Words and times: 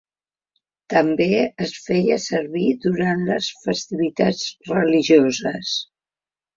També 0.93 1.27
es 1.65 1.75
feia 1.89 2.19
servir 2.25 2.65
durant 2.87 3.23
les 3.31 3.53
festivitats 3.69 4.45
religioses. 4.75 5.81